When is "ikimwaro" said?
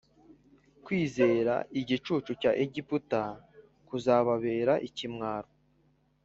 4.87-5.49